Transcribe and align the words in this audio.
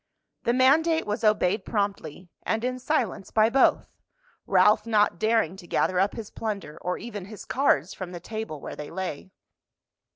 The 0.45 0.53
mandate 0.53 1.05
was 1.05 1.23
obeyed 1.23 1.63
promptly 1.63 2.31
and 2.41 2.63
in 2.63 2.79
silence 2.79 3.29
by 3.29 3.51
both, 3.51 3.99
Ralph 4.47 4.87
not 4.87 5.19
daring 5.19 5.55
to 5.57 5.67
gather 5.67 5.99
up 5.99 6.13
his 6.15 6.31
plunder, 6.31 6.79
or 6.81 6.97
even 6.97 7.25
his 7.25 7.45
cards 7.45 7.93
from 7.93 8.11
the 8.11 8.19
table 8.19 8.59
where 8.59 8.75
they 8.75 8.89
lay. 8.89 9.29